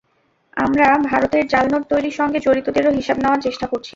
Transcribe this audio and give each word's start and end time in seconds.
আমরা 0.57 0.85
ভারতের 1.09 1.43
জাল 1.51 1.65
নোট 1.71 1.83
তৈরির 1.91 2.17
সঙ্গে 2.19 2.39
জড়িতদেরও 2.39 2.97
হিসাব 2.99 3.17
নেওয়ার 3.19 3.43
চেষ্টা 3.45 3.65
করছি। 3.71 3.89